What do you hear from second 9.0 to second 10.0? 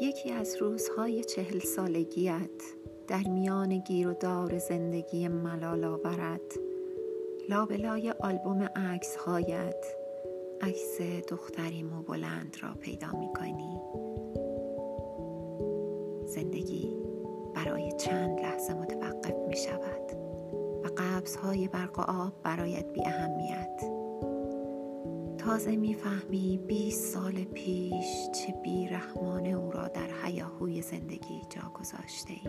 هایت